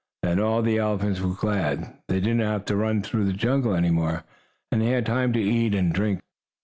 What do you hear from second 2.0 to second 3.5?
They did not have to run through the